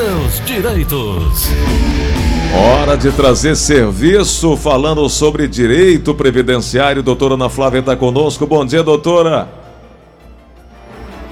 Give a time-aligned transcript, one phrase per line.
[0.00, 1.50] seus direitos.
[2.56, 7.02] Hora de trazer serviço falando sobre direito previdenciário.
[7.02, 8.46] Doutora Ana Flávia está conosco.
[8.46, 9.46] Bom dia, doutora.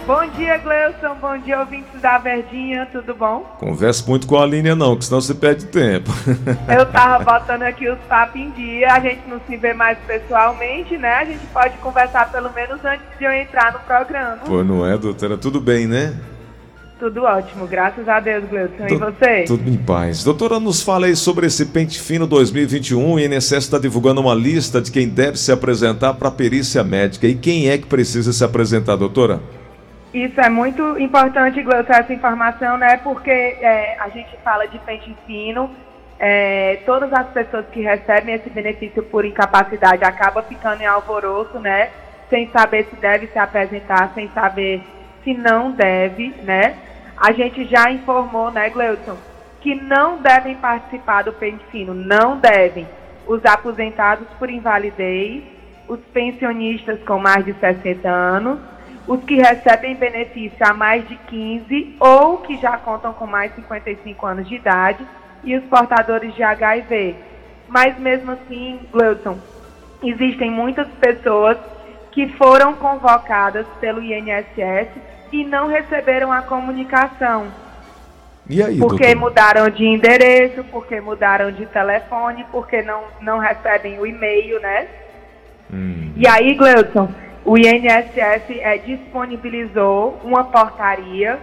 [0.06, 1.14] Bom dia, Gleuson.
[1.18, 2.86] Bom dia, ouvintes da Verdinha.
[2.92, 3.40] Tudo bom?
[3.58, 6.10] Converse muito com a linha, não, que senão você perde tempo.
[6.68, 8.92] Eu tava botando aqui os papos em dia.
[8.92, 11.14] A gente não se vê mais pessoalmente, né?
[11.14, 14.36] A gente pode conversar pelo menos antes de eu entrar no programa.
[14.44, 15.38] Pô, não é, doutora?
[15.38, 16.14] Tudo bem, né?
[16.98, 18.86] Tudo ótimo, graças a Deus, Gleuson.
[18.90, 19.44] E você?
[19.44, 20.24] Tudo em paz.
[20.24, 23.12] Doutora, nos fala aí sobre esse Pente Fino 2021.
[23.12, 27.28] O INSS está divulgando uma lista de quem deve se apresentar para a perícia médica.
[27.28, 29.38] E quem é que precisa se apresentar, doutora?
[30.12, 32.96] Isso é muito importante, Gleuson, essa informação, né?
[32.96, 35.70] Porque é, a gente fala de pente fino,
[36.18, 41.90] é, todas as pessoas que recebem esse benefício por incapacidade acabam ficando em alvoroço, né?
[42.28, 44.82] Sem saber se deve se apresentar, sem saber
[45.22, 46.87] se não deve, né?
[47.20, 49.16] A gente já informou, né, Gleuton,
[49.60, 52.86] que não devem participar do pente fino, não devem
[53.26, 55.42] os aposentados por invalidez,
[55.88, 58.60] os pensionistas com mais de 60 anos,
[59.06, 63.62] os que recebem benefício há mais de 15 ou que já contam com mais de
[63.62, 65.04] 55 anos de idade
[65.42, 67.16] e os portadores de HIV.
[67.68, 69.38] Mas mesmo assim, Gleuton,
[70.02, 71.58] existem muitas pessoas
[72.12, 74.88] que foram convocadas pelo INSS
[75.32, 77.48] e não receberam a comunicação.
[78.48, 79.20] E aí, porque doutor?
[79.20, 84.88] mudaram de endereço, porque mudaram de telefone, porque não, não recebem o e-mail, né?
[85.72, 86.12] Hum.
[86.16, 87.10] E aí, Gleudson,
[87.44, 91.38] o INSS é, disponibilizou uma portaria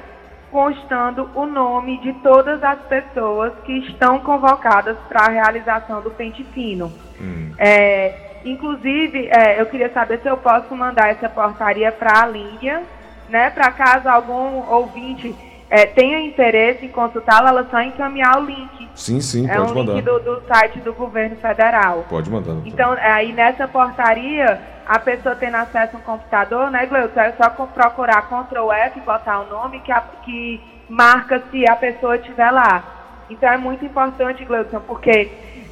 [0.51, 6.43] constando o nome de todas as pessoas que estão convocadas para a realização do pente
[6.53, 6.91] fino.
[7.21, 7.51] Hum.
[7.57, 12.83] É, inclusive, é, eu queria saber se eu posso mandar essa portaria para a linha
[13.29, 15.35] né, para caso algum ouvinte
[15.69, 18.89] é, tenha interesse em consultá-la, ela só encaminhar o link.
[18.93, 19.93] Sim, sim, é pode um mandar.
[19.93, 22.05] link do, do, site do governo federal.
[22.07, 22.53] Pode mandar.
[22.53, 22.67] Doutor.
[22.67, 27.49] Então, aí nessa portaria, a pessoa tendo acesso a um computador, né, Gleuton, é só
[27.49, 32.83] procurar Ctrl F, botar o nome que, a, que marca se a pessoa estiver lá.
[33.29, 35.31] Então é muito importante, Gleuton, porque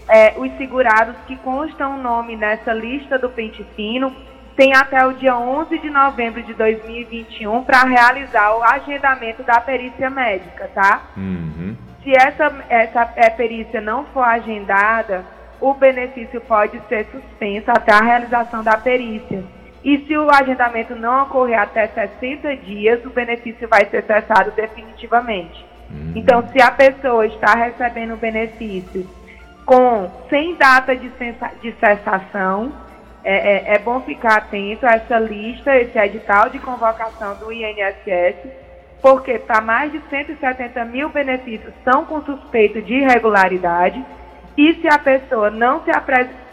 [0.10, 4.14] é, os segurados que constam o nome nessa lista do pente fino
[4.56, 10.10] tem até o dia 11 de novembro de 2021 para realizar o agendamento da perícia
[10.10, 11.02] médica, tá?
[11.18, 11.76] Uhum.
[12.04, 15.26] Se essa, essa é, perícia não for agendada,
[15.60, 19.44] o benefício pode ser suspenso até a realização da perícia.
[19.84, 25.66] E se o agendamento não ocorrer até 60 dias, o benefício vai ser cessado definitivamente.
[25.90, 26.14] Uhum.
[26.16, 29.08] Então, se a pessoa está recebendo o benefício
[29.66, 31.10] com sem data de,
[31.62, 32.72] de cessação,
[33.24, 38.36] é, é, é, bom ficar atento a essa lista, esse edital de convocação do INSS,
[39.02, 44.04] porque para mais de 170 mil benefícios são com suspeito de irregularidade,
[44.58, 45.92] e se a pessoa não se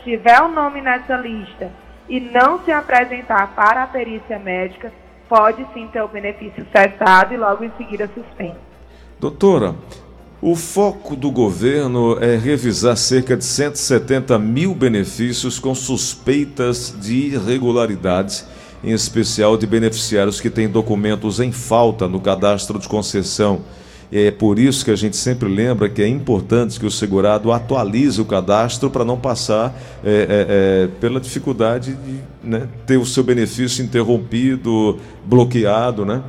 [0.02, 1.70] tiver o nome nessa lista
[2.08, 4.92] e não se apresentar para a perícia médica,
[5.28, 8.58] pode sim ter o benefício cessado e logo em seguida suspenso.
[9.18, 9.74] Doutora,
[10.42, 18.46] o foco do governo é revisar cerca de 170 mil benefícios com suspeitas de irregularidades,
[18.82, 23.60] em especial de beneficiários que têm documentos em falta no cadastro de concessão.
[24.10, 28.20] É por isso que a gente sempre lembra que é importante que o segurado atualize
[28.20, 33.22] o cadastro para não passar é, é, é, pela dificuldade de né, ter o seu
[33.22, 36.22] benefício interrompido, bloqueado, né?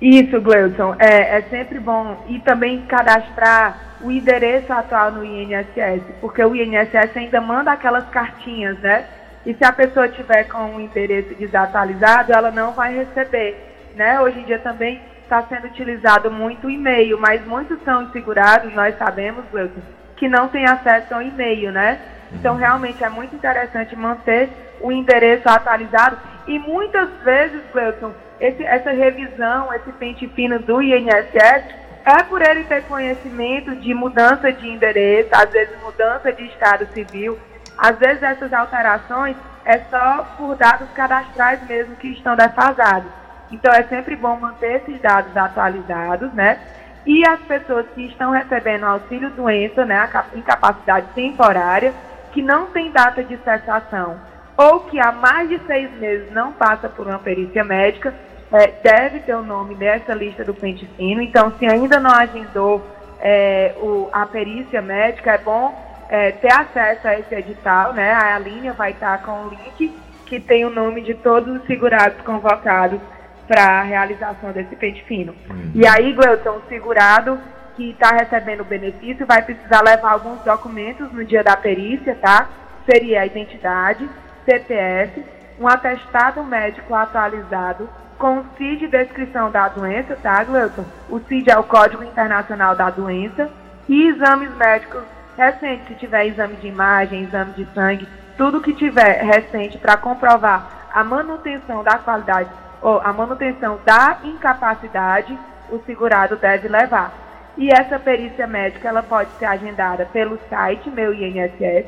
[0.00, 2.24] Isso, Gleudson, é, é, sempre bom.
[2.28, 8.78] E também cadastrar o endereço atual no INSS, porque o INSS ainda manda aquelas cartinhas,
[8.78, 9.04] né?
[9.44, 13.56] E se a pessoa tiver com o endereço desatualizado, ela não vai receber,
[13.94, 14.20] né?
[14.20, 18.96] Hoje em dia também está sendo utilizado muito o e-mail, mas muitos são segurados, nós
[18.98, 19.80] sabemos, Gleudson,
[20.16, 22.00] que não tem acesso ao e-mail, né?
[22.32, 24.48] Então, realmente é muito interessante manter
[24.80, 31.64] o endereço atualizado e muitas vezes, Gleudson, esse, essa revisão, esse pente fino do INSS,
[32.04, 37.38] é por ele ter conhecimento de mudança de endereço, às vezes mudança de estado civil,
[37.76, 43.10] às vezes essas alterações é só por dados cadastrais mesmo que estão defasados.
[43.52, 46.58] Então é sempre bom manter esses dados atualizados, né?
[47.04, 51.92] E as pessoas que estão recebendo auxílio doença, né, a incapacidade temporária,
[52.32, 54.18] que não tem data de cessação
[54.56, 58.14] ou que há mais de seis meses não passa por uma perícia médica,
[58.52, 61.20] é, deve ter o nome nessa lista do pente fino.
[61.22, 62.84] Então, se ainda não agendou
[63.20, 65.74] é, o, a perícia médica, é bom
[66.08, 68.12] é, ter acesso a esse edital, né?
[68.12, 69.94] A linha vai estar com o link
[70.26, 73.00] que tem o nome de todos os segurados convocados
[73.46, 75.34] para a realização desse pente fino.
[75.48, 75.72] Uhum.
[75.74, 77.38] E aí, Gleuton, o segurado
[77.76, 82.48] que está recebendo o benefício vai precisar levar alguns documentos no dia da perícia, tá?
[82.88, 84.08] Seria a identidade,
[84.44, 85.24] CPF,
[85.58, 87.88] um atestado médico atualizado
[88.20, 90.84] com o CID descrição da doença, tá, Gleuton?
[91.08, 93.50] O CID é o Código Internacional da Doença
[93.88, 95.02] e exames médicos
[95.38, 98.06] recentes, se tiver exame de imagem, exame de sangue,
[98.36, 102.50] tudo que tiver recente para comprovar a manutenção da qualidade
[102.82, 105.36] ou a manutenção da incapacidade,
[105.70, 107.14] o segurado deve levar.
[107.56, 111.86] E essa perícia médica ela pode ser agendada pelo site Meu INSS,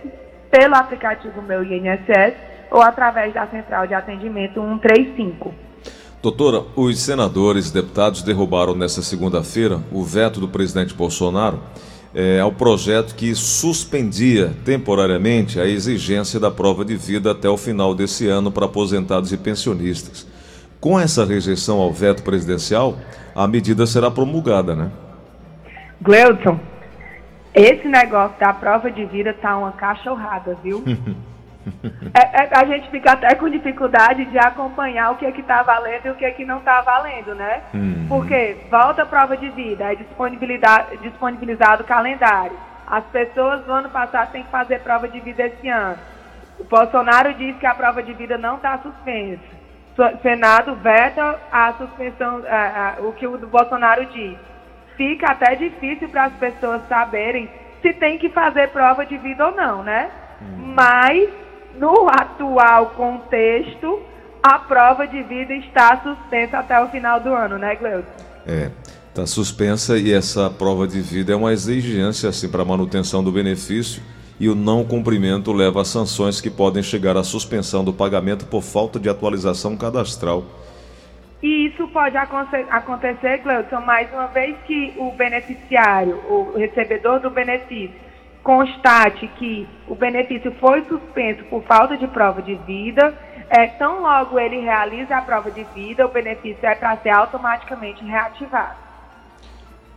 [0.50, 2.34] pelo aplicativo Meu INSS
[2.70, 5.71] ou através da central de atendimento 135.
[6.22, 11.58] Doutora, os senadores e deputados derrubaram nesta segunda-feira o veto do presidente Bolsonaro
[12.14, 17.92] é, ao projeto que suspendia temporariamente a exigência da prova de vida até o final
[17.92, 20.24] desse ano para aposentados e pensionistas.
[20.80, 22.96] Com essa rejeição ao veto presidencial,
[23.34, 24.92] a medida será promulgada, né?
[26.00, 26.60] Gleudson,
[27.52, 30.84] esse negócio da prova de vida tá uma cachorrada, viu?
[32.14, 35.62] é, é, a gente fica até com dificuldade de acompanhar o que é que está
[35.62, 37.62] valendo e o que é que não está valendo, né?
[37.72, 38.06] Uhum.
[38.08, 42.56] Porque volta a prova de vida, é disponibilizado o calendário.
[42.86, 45.98] As pessoas do ano passado têm que fazer prova de vida esse ano.
[46.58, 49.40] O Bolsonaro diz que a prova de vida não está suspensa.
[50.22, 54.36] Senado veta a suspensão, a, a, o que o Bolsonaro diz.
[54.96, 57.48] Fica até difícil para as pessoas saberem
[57.80, 60.10] se tem que fazer prova de vida ou não, né?
[60.40, 60.74] Hum.
[60.74, 61.28] Mas,
[61.78, 64.00] no atual contexto,
[64.42, 68.08] a prova de vida está suspensa até o final do ano, né, Gleuton?
[68.46, 68.70] É,
[69.08, 73.30] está suspensa e essa prova de vida é uma exigência assim, para a manutenção do
[73.30, 74.02] benefício
[74.40, 78.62] e o não cumprimento leva a sanções que podem chegar à suspensão do pagamento por
[78.62, 80.44] falta de atualização cadastral.
[81.40, 87.94] E isso pode acontecer, Gleudson, mais uma vez que o beneficiário, o recebedor do benefício,
[88.42, 93.14] constate que o benefício foi suspenso por falta de prova de vida,
[93.48, 98.04] é, tão logo ele realiza a prova de vida, o benefício é para ser automaticamente
[98.04, 98.76] reativado.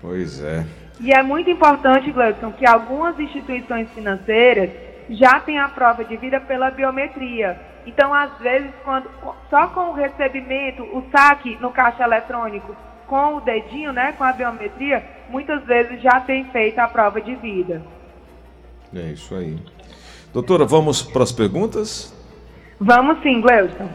[0.01, 0.65] Pois é.
[0.99, 4.69] E é muito importante, Gleison, que algumas instituições financeiras
[5.09, 7.59] já têm a prova de vida pela biometria.
[7.85, 9.09] Então, às vezes, quando,
[9.49, 12.75] só com o recebimento, o saque no caixa eletrônico,
[13.07, 17.35] com o dedinho, né, com a biometria, muitas vezes já tem feito a prova de
[17.35, 17.81] vida.
[18.95, 19.57] É isso aí.
[20.33, 22.13] Doutora, vamos para as perguntas?
[22.79, 23.89] Vamos sim, Gleuson.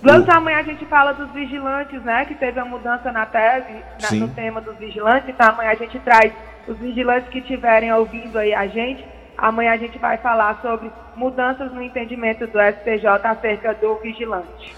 [0.00, 2.24] Gleuson, amanhã a gente fala dos vigilantes, né?
[2.24, 3.72] Que teve a mudança na tese,
[4.02, 5.28] na, no tema dos vigilantes.
[5.28, 6.32] Então amanhã a gente traz
[6.68, 9.04] os vigilantes que estiverem ouvindo aí a gente.
[9.36, 14.76] Amanhã a gente vai falar sobre mudanças no entendimento do STJ acerca do vigilante.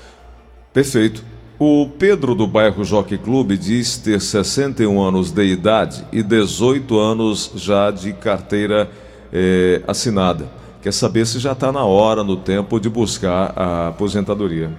[0.72, 1.24] Perfeito.
[1.58, 7.52] O Pedro do bairro Jockey Clube diz ter 61 anos de idade e 18 anos
[7.56, 8.90] já de carteira
[9.36, 10.46] eh, assinada.
[10.80, 14.70] Quer saber se já está na hora, no tempo, de buscar a aposentadoria.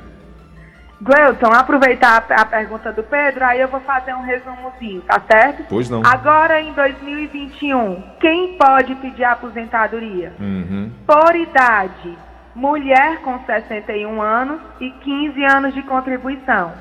[0.99, 5.63] Gleuton, aproveitar a pergunta do Pedro, aí eu vou fazer um resumozinho, tá certo?
[5.69, 6.01] Pois não.
[6.03, 10.33] Agora, em 2021, quem pode pedir aposentadoria?
[10.39, 10.89] Uhum.
[11.05, 12.17] Por idade,
[12.55, 16.71] mulher com 61 anos e 15 anos de contribuição.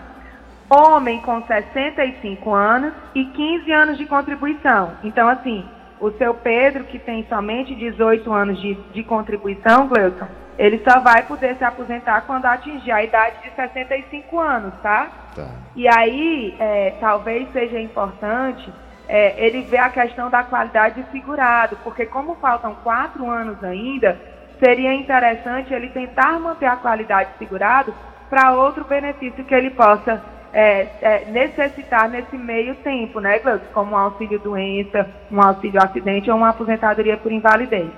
[0.70, 4.92] Homem com 65 anos e 15 anos de contribuição.
[5.04, 5.62] Então, assim,
[6.00, 10.26] o seu Pedro, que tem somente 18 anos de, de contribuição, Gleuton,
[10.58, 15.08] ele só vai poder se aposentar quando atingir a idade de 65 anos, tá?
[15.34, 15.48] tá.
[15.74, 18.72] E aí, é, talvez seja importante
[19.08, 24.18] é, ele ver a questão da qualidade de segurado, porque como faltam quatro anos ainda,
[24.58, 27.94] seria interessante ele tentar manter a qualidade de segurado
[28.28, 30.22] para outro benefício que ele possa
[30.56, 33.66] é, é, necessitar nesse meio tempo, né, Gleudson?
[33.74, 37.90] Como um auxílio doença, um auxílio acidente ou uma aposentadoria por invalidez.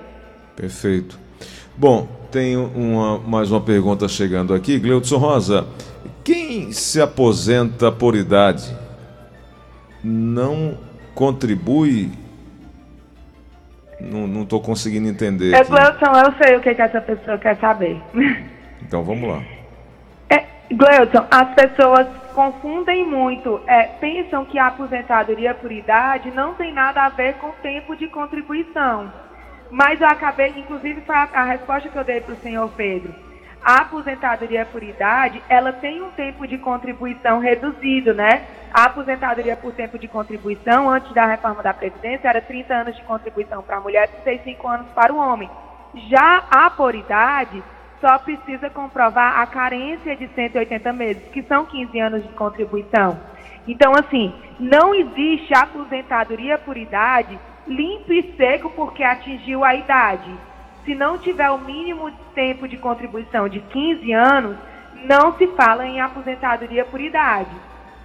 [0.57, 1.17] Perfeito.
[1.77, 4.77] Bom, tem uma, mais uma pergunta chegando aqui.
[4.77, 5.67] Gleudson Rosa,
[6.21, 8.75] quem se aposenta por idade
[10.03, 10.77] não
[11.15, 12.11] contribui?
[14.01, 15.53] Não estou conseguindo entender.
[15.53, 18.01] É, Gleudson, eu sei o que, que essa pessoa quer saber.
[18.81, 19.58] Então vamos lá.
[20.71, 27.03] Gleudson, as pessoas confundem muito, é, pensam que a aposentadoria por idade não tem nada
[27.03, 29.11] a ver com tempo de contribuição.
[29.71, 33.13] Mas eu acabei, inclusive foi a, a resposta que eu dei para o senhor Pedro.
[33.63, 38.43] A aposentadoria por idade, ela tem um tempo de contribuição reduzido, né?
[38.71, 43.03] A aposentadoria por tempo de contribuição, antes da reforma da Previdência, era 30 anos de
[43.03, 45.49] contribuição para a mulher e 35 anos para o homem.
[46.09, 47.61] Já a por idade,
[48.01, 53.19] só precisa comprovar a carência de 180 meses, que são 15 anos de contribuição.
[53.67, 57.37] Então, assim, não existe aposentadoria por idade
[57.67, 60.33] limpo e seco porque atingiu a idade.
[60.83, 64.57] Se não tiver o mínimo de tempo de contribuição de 15 anos,
[65.05, 67.51] não se fala em aposentadoria por idade.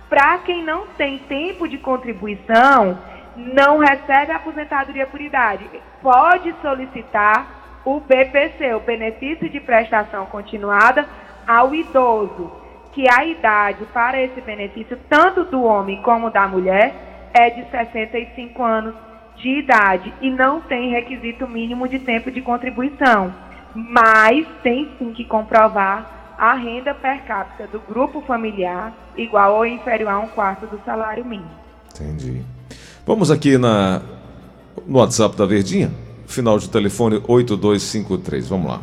[0.09, 2.99] Para quem não tem tempo de contribuição,
[3.37, 5.69] não recebe aposentadoria por idade.
[6.03, 11.07] Pode solicitar o BPC, o benefício de prestação continuada
[11.47, 12.51] ao idoso,
[12.93, 18.63] que a idade para esse benefício, tanto do homem como da mulher, é de 65
[18.63, 18.95] anos
[19.37, 23.35] de idade e não tem requisito mínimo de tempo de contribuição,
[23.75, 30.11] mas tem sim que comprovar a renda per capita do grupo familiar igual ou inferior
[30.11, 31.51] a um quarto do salário mínimo.
[31.95, 32.43] Entendi.
[33.07, 34.01] Vamos aqui na,
[34.87, 35.91] no WhatsApp da Verdinha,
[36.27, 38.49] final de telefone 8253.
[38.49, 38.83] Vamos lá.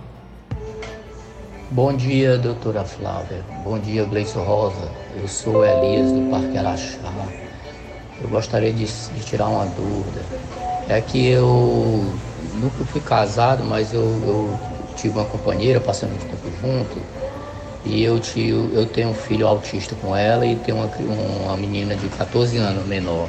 [1.70, 3.44] Bom dia, doutora Flávia.
[3.64, 4.92] Bom dia, Gleison Rosa.
[5.20, 7.12] Eu sou Elias do Parque Araxá.
[8.22, 10.22] Eu gostaria de, de tirar uma dúvida.
[10.90, 12.14] É que eu
[12.56, 14.60] nunca fui casado, mas eu, eu
[14.96, 16.98] tive uma companheira passando muito tempo junto
[17.84, 20.90] e eu, tio, eu tenho um filho autista com ela e tenho uma,
[21.46, 23.28] uma menina de 14 anos menor.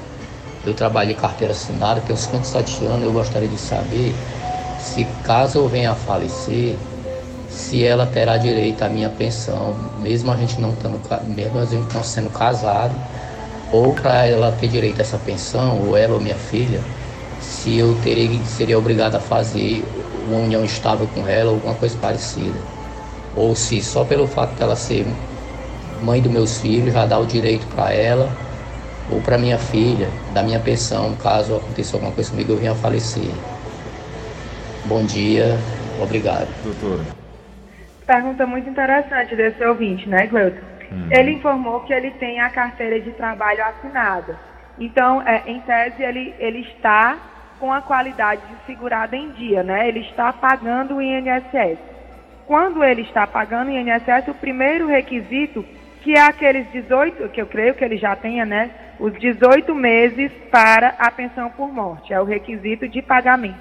[0.65, 4.15] Eu trabalho em carteira assinada, tenho 57 anos, eu gostaria de saber
[4.83, 6.77] se caso eu venha a falecer,
[7.51, 11.01] se ela terá direito à minha pensão, mesmo a gente não estando,
[11.35, 12.95] mesmo a gente não sendo casado,
[13.73, 16.81] ou para ela ter direito a essa pensão, ou ela ou minha filha,
[17.41, 19.83] se eu teria, seria obrigado a fazer
[20.29, 22.59] uma união estável com ela, ou alguma coisa parecida.
[23.37, 25.07] Ou se só pelo fato dela ser
[26.03, 28.29] mãe dos meus filhos já dá o direito para ela
[29.11, 32.75] ou para minha filha, da minha pensão, caso aconteça alguma coisa comigo eu venha a
[32.75, 33.31] falecer.
[34.85, 35.57] Bom dia,
[36.01, 36.49] obrigado.
[36.63, 37.05] Doutora.
[38.07, 40.61] Pergunta muito interessante desse ouvinte, né, Gleuton?
[40.93, 41.09] Hum.
[41.11, 44.37] Ele informou que ele tem a carteira de trabalho assinada.
[44.79, 47.17] Então, é, em tese, ele, ele está
[47.61, 49.89] com a qualidade de segurado em dia, né?
[49.89, 51.79] Ele está pagando o INSS
[52.47, 55.65] quando ele está pagando o INSS, o primeiro requisito,
[56.03, 58.71] que é aqueles 18, que eu creio que ele já tenha, né?
[59.03, 63.59] Os 18 meses para a pensão por morte, é o requisito de pagamento.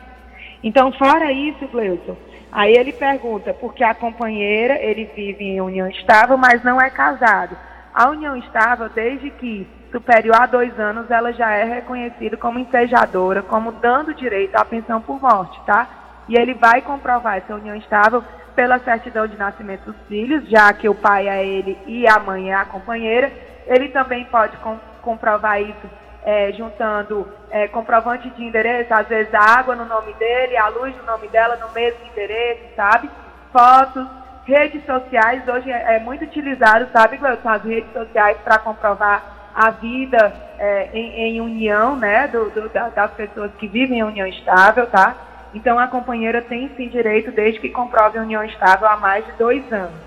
[0.64, 2.16] Então, fora isso, Gleuson,
[2.52, 7.58] aí ele pergunta, porque a companheira, ele vive em união estável, mas não é casado.
[7.92, 13.42] A união estável, desde que superior a dois anos, ela já é reconhecida como ensejadora,
[13.42, 15.88] como dando direito à pensão por morte, tá?
[16.30, 18.24] E ele vai comprovar essa união estável
[18.56, 22.52] pela certidão de nascimento dos filhos, já que o pai é ele e a mãe
[22.52, 23.32] é a companheira.
[23.66, 25.90] Ele também pode com, comprovar isso
[26.24, 30.96] é, juntando é, comprovante de endereço, às vezes a água no nome dele, a luz
[30.98, 33.10] no nome dela no mesmo endereço, sabe?
[33.52, 34.08] Fotos,
[34.46, 39.70] redes sociais, hoje é, é muito utilizado, sabe, Gleuton, as redes sociais para comprovar a
[39.72, 44.88] vida é, em, em, união, né, do, do, das pessoas que vivem em união estável,
[44.88, 45.16] tá?
[45.54, 49.70] Então, a companheira tem sim direito desde que comprove união estável há mais de dois
[49.74, 50.00] anos.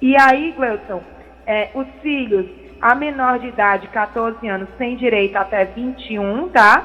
[0.00, 1.00] E aí, Gleuton,
[1.46, 2.46] é, os filhos
[2.82, 6.82] a menor de idade, 14 anos, têm direito até 21, tá?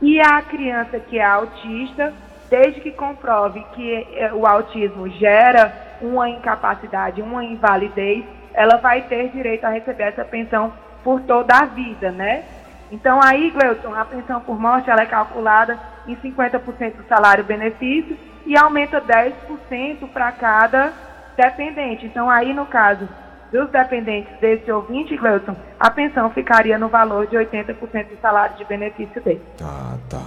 [0.00, 2.14] E a criança que é autista,
[2.48, 8.24] desde que comprove que é, o autismo gera uma incapacidade, uma invalidez,
[8.54, 10.72] ela vai ter direito a receber essa pensão
[11.02, 12.44] por toda a vida, né?
[12.90, 18.16] Então aí, Gleuton, a pensão por morte ela é calculada em 50% do salário benefício
[18.46, 20.92] e aumenta 10% para cada
[21.36, 22.06] dependente.
[22.06, 23.06] Então aí, no caso
[23.54, 27.76] dos dependentes desse ouvinte, Gleuton, a pensão ficaria no valor de 80%
[28.08, 29.40] do salário de benefício dele.
[29.62, 30.22] Ah, tá.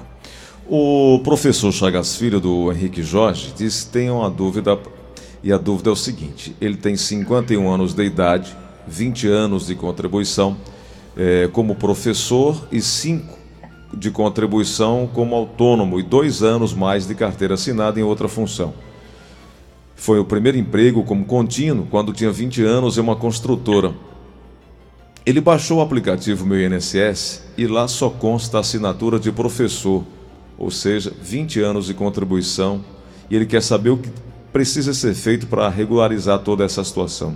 [0.65, 4.79] O professor Chagas Filho, do Henrique Jorge, diz que tem uma dúvida,
[5.43, 8.55] e a dúvida é o seguinte: ele tem 51 anos de idade,
[8.87, 10.55] 20 anos de contribuição
[11.17, 13.37] é, como professor e cinco
[13.93, 18.73] de contribuição como autônomo e dois anos mais de carteira assinada em outra função.
[19.97, 23.93] Foi o primeiro emprego como contínuo quando tinha 20 anos em uma construtora.
[25.25, 30.05] Ele baixou o aplicativo Meu INSS e lá só consta a assinatura de professor,
[30.57, 32.85] ou seja, 20 anos de contribuição,
[33.29, 34.09] e ele quer saber o que
[34.53, 37.35] precisa ser feito para regularizar toda essa situação.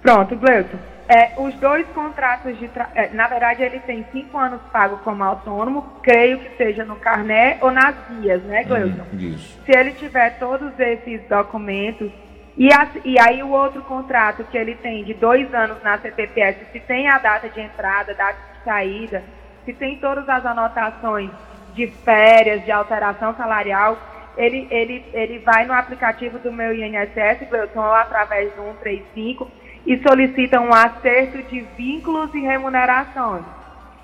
[0.00, 0.78] Pronto, Gleuton.
[1.08, 2.90] É, os dois contratos de tra...
[2.94, 7.56] é, na verdade ele tem cinco anos pago como autônomo, creio que seja no carné
[7.62, 9.04] ou nas guias, né, Gleuton?
[9.14, 12.10] Hum, Se ele tiver todos esses documentos
[12.58, 12.68] e,
[13.04, 17.08] e aí o outro contrato que ele tem de dois anos na CTPS, se tem
[17.08, 19.22] a data de entrada, data de saída,
[19.64, 21.30] se tem todas as anotações
[21.72, 23.96] de férias, de alteração salarial,
[24.36, 29.50] ele, ele, ele vai no aplicativo do meu INSS, Gleuton, ou através do 135
[29.86, 33.44] e solicita um acerto de vínculos e remunerações.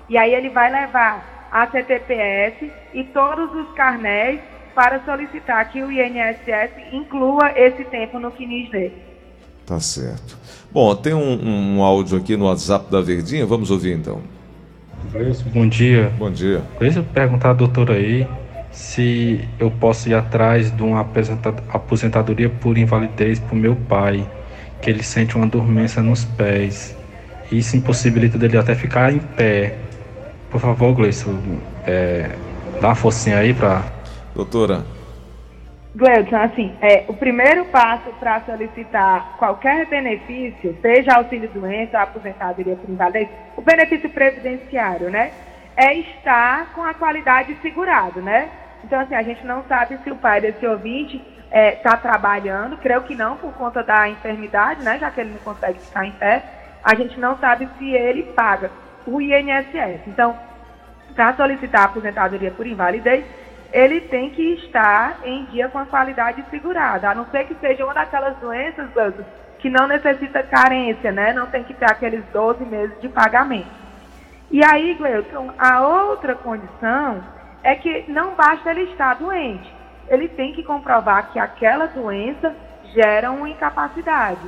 [0.09, 4.39] E aí ele vai levar a CTPS e todos os carnéis
[4.73, 8.93] para solicitar que o INSS inclua esse tempo no CNIS dele.
[9.65, 10.37] Tá certo.
[10.71, 14.21] Bom, tem um, um áudio aqui no WhatsApp da Verdinha, vamos ouvir então.
[15.53, 16.11] Bom dia.
[16.17, 16.61] Bom dia.
[16.79, 18.27] Deixa eu perguntar à doutora aí
[18.71, 21.07] se eu posso ir atrás de uma
[21.69, 24.27] aposentadoria por invalidez para o meu pai,
[24.81, 26.95] que ele sente uma dormência nos pés.
[27.51, 29.75] Isso impossibilita dele até ficar em pé.
[30.49, 31.39] Por favor, Gleison,
[31.85, 32.29] é,
[32.81, 33.83] dá uma forcinha aí para.
[34.33, 34.83] Doutora.
[35.95, 43.29] Gleison, assim, é, o primeiro passo para solicitar qualquer benefício, seja auxílio-doença, aposentadoria por invalidez,
[43.55, 45.31] o benefício previdenciário, né?
[45.77, 48.49] É estar com a qualidade segurado, né?
[48.83, 51.21] Então, assim, a gente não sabe se o pai desse ouvinte
[51.55, 54.99] está é, tá trabalhando, creio que não, por conta da enfermidade, né?
[54.99, 56.43] Já que ele não consegue ficar em pé,
[56.83, 58.69] a gente não sabe se ele paga
[59.07, 60.01] o INSS.
[60.05, 60.37] Então,
[61.15, 63.23] para solicitar a aposentadoria por invalidez,
[63.71, 67.85] ele tem que estar em dia com a qualidade segurada, a não ser que seja
[67.85, 68.89] uma daquelas doenças,
[69.59, 71.31] que não necessita carência, né?
[71.31, 73.85] Não tem que ter aqueles 12 meses de pagamento.
[74.51, 77.23] E aí, Gleuton, a outra condição
[77.63, 79.74] é que não basta ele estar doente.
[80.07, 82.55] Ele tem que comprovar que aquela doença
[82.93, 84.47] gera uma incapacidade.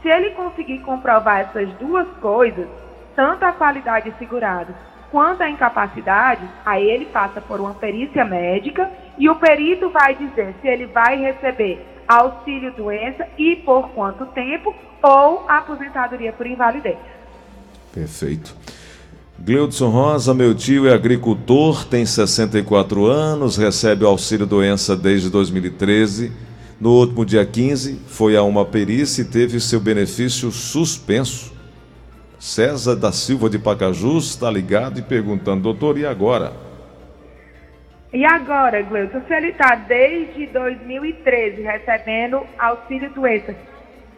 [0.00, 2.68] Se ele conseguir comprovar essas duas coisas,
[3.14, 4.74] tanto a qualidade segurada
[5.12, 10.54] quanto a incapacidade, aí ele passa por uma perícia médica e o perito vai dizer
[10.60, 16.96] se ele vai receber auxílio doença e por quanto tempo ou aposentadoria por invalidez.
[17.92, 18.56] Perfeito.
[19.44, 26.30] Gleudson Rosa, meu tio é agricultor, tem 64 anos, recebe o auxílio doença desde 2013.
[26.80, 31.52] No último dia 15, foi a uma perícia e teve seu benefício suspenso.
[32.38, 36.52] César da Silva de Pacajus está ligado e perguntando, doutor, e agora?
[38.12, 43.56] E agora, Gleudson, se ele está desde 2013 recebendo auxílio doença,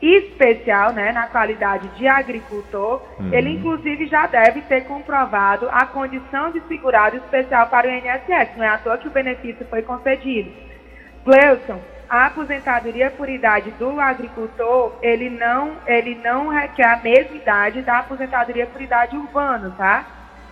[0.05, 3.33] especial, né, na qualidade de agricultor, uhum.
[3.33, 8.57] ele inclusive já deve ter comprovado a condição de segurado especial para o INSS.
[8.57, 10.51] Não é à toa que o benefício foi concedido.
[11.25, 17.81] Gleuson, a aposentadoria por idade do agricultor, ele não, ele não requer a mesma idade
[17.81, 20.07] da aposentadoria por idade urbana, tá?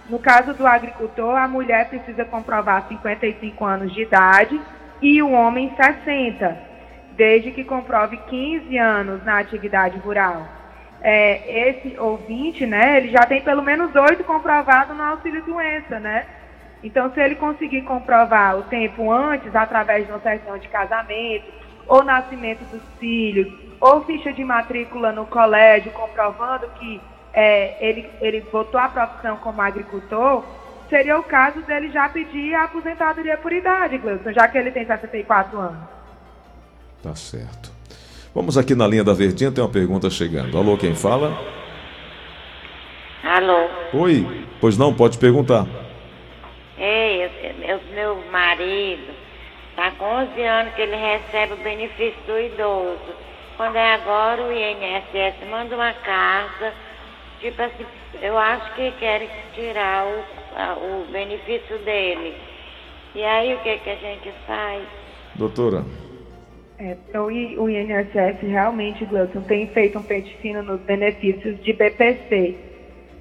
[0.08, 4.60] No caso do agricultor, a mulher precisa comprovar 55 anos de idade
[5.00, 6.71] e o homem 60
[7.16, 10.46] desde que comprove 15 anos na atividade rural.
[11.00, 16.26] É, esse ouvinte, né, ele já tem pelo menos oito comprovado no auxílio doença, né?
[16.82, 21.46] Então, se ele conseguir comprovar o tempo antes, através de uma certidão de casamento,
[21.86, 27.00] ou nascimento dos filhos, ou ficha de matrícula no colégio, comprovando que
[27.32, 30.44] é, ele, ele botou a profissão como agricultor,
[30.88, 34.84] seria o caso dele já pedir a aposentadoria por idade, Gleison, já que ele tem
[34.84, 36.01] 64 anos.
[37.02, 37.72] Tá certo.
[38.32, 40.56] Vamos aqui na linha da Verdinha, tem uma pergunta chegando.
[40.56, 41.36] Alô, quem fala?
[43.24, 43.68] Alô.
[43.92, 45.66] Oi, pois não, pode perguntar.
[46.78, 49.12] Ei, meu, meu marido
[49.70, 53.14] está com 11 anos que ele recebe o benefício do idoso.
[53.56, 56.72] Quando é agora o INSS manda uma carta,
[57.40, 57.84] tipo assim,
[58.20, 62.36] eu acho que querem tirar o, o benefício dele.
[63.14, 64.82] E aí o que, que a gente faz?
[65.34, 65.84] Doutora.
[66.82, 72.56] É, então, o INSS realmente, Gleuton, tem feito um pente fino nos benefícios de BPC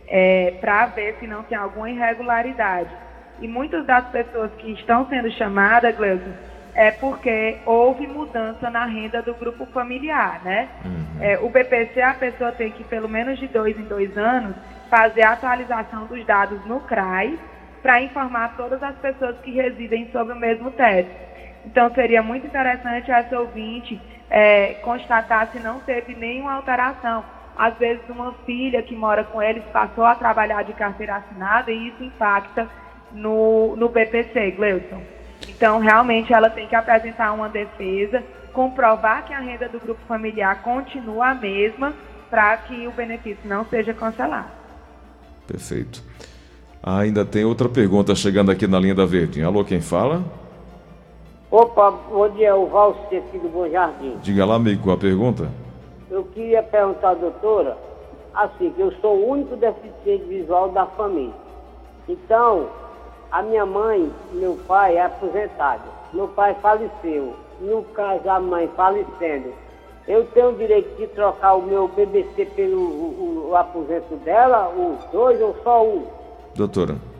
[0.07, 2.89] é, para ver se não tem alguma irregularidade.
[3.39, 6.31] E muitas das pessoas que estão sendo chamadas, Gleuton,
[6.73, 10.67] é porque houve mudança na renda do grupo familiar, né?
[10.83, 11.23] Uhum.
[11.23, 14.55] É, o BPC, a pessoa tem que, pelo menos de dois em dois anos,
[14.89, 17.37] fazer a atualização dos dados no CRAI
[17.83, 21.30] para informar todas as pessoas que residem sob o mesmo teto.
[21.65, 27.23] Então, seria muito interessante essa ouvinte é, constatar se não teve nenhuma alteração.
[27.57, 31.89] Às vezes, uma filha que mora com eles passou a trabalhar de carteira assinada e
[31.89, 32.67] isso impacta
[33.11, 35.01] no, no BPC, Gleuson.
[35.47, 40.61] Então, realmente, ela tem que apresentar uma defesa, comprovar que a renda do grupo familiar
[40.61, 41.93] continua a mesma
[42.29, 44.49] para que o benefício não seja cancelado.
[45.45, 46.01] Perfeito.
[46.81, 49.47] ainda tem outra pergunta chegando aqui na linha da Verdinha.
[49.47, 50.23] Alô, quem fala?
[51.51, 54.15] Opa, bom dia, o Valci aqui do Bom Jardim.
[54.21, 55.49] Diga lá, amigo, a pergunta.
[56.09, 57.77] Eu queria perguntar doutora,
[58.33, 61.33] assim, que eu sou o único deficiente visual da família.
[62.07, 62.67] Então,
[63.29, 65.83] a minha mãe e meu pai é aposentado.
[66.13, 67.33] Meu pai faleceu.
[67.59, 69.51] No caso, a mãe falecendo,
[70.07, 75.03] eu tenho o direito de trocar o meu BBC pelo o, o aposento dela, os
[75.11, 76.05] dois ou só um?
[76.55, 77.10] Doutora.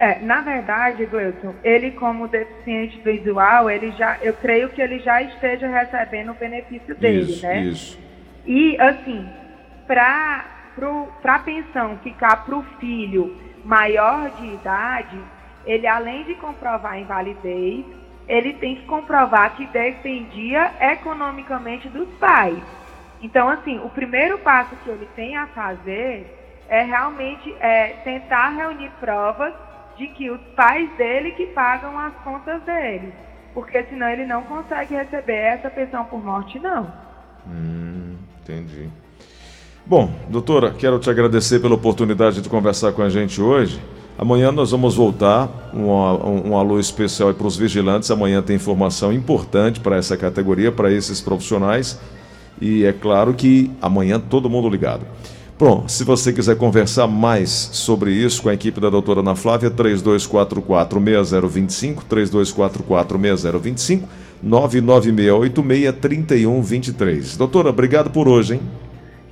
[0.00, 5.20] É, na verdade, Gleuton, ele como deficiente visual, ele já, eu creio que ele já
[5.20, 7.60] esteja recebendo o benefício dele, isso, né?
[7.60, 7.98] Isso.
[8.46, 9.28] E assim,
[9.86, 10.46] para
[11.22, 15.18] a pensão ficar para o filho maior de idade,
[15.66, 17.84] ele além de comprovar a invalidez,
[18.26, 22.62] ele tem que comprovar que dependia economicamente dos pais.
[23.20, 28.90] Então, assim, o primeiro passo que ele tem a fazer é realmente é, tentar reunir
[28.98, 29.52] provas
[30.00, 33.12] de que os pais dele que pagam as contas dele.
[33.52, 36.90] Porque senão ele não consegue receber essa pensão por morte, não.
[37.46, 38.88] Hum, entendi.
[39.84, 43.78] Bom, doutora, quero te agradecer pela oportunidade de conversar com a gente hoje.
[44.18, 48.10] Amanhã nós vamos voltar, um, um, um alô especial para os vigilantes.
[48.10, 52.00] Amanhã tem informação importante para essa categoria, para esses profissionais.
[52.58, 55.04] E é claro que amanhã todo mundo ligado.
[55.60, 59.70] Bom, se você quiser conversar mais sobre isso com a equipe da doutora Ana Flávia,
[59.70, 64.04] 3244-6025, 3244-6025,
[64.42, 67.36] 99686-3123.
[67.36, 68.62] Doutora, obrigado por hoje, hein?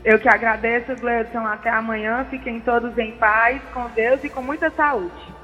[0.05, 1.47] Eu que agradeço, Gleudson.
[1.47, 2.27] Até amanhã.
[2.29, 5.33] Fiquem todos em paz, com Deus e com muita saúde.